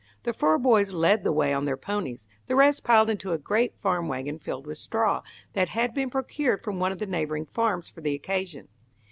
[0.23, 3.77] The four boys led the way on their ponies; the rest piled into a great
[3.77, 5.21] farm wagon filled with straw,
[5.53, 8.67] that had been procured from one of the neighbouring farms for the occasion.